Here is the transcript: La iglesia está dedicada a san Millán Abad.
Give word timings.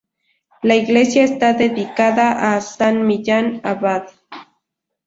La 0.63 0.75
iglesia 0.77 1.23
está 1.23 1.53
dedicada 1.53 2.55
a 2.55 2.61
san 2.61 3.05
Millán 3.05 3.61
Abad. 3.63 4.07